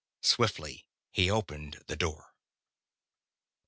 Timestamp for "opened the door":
1.29-2.33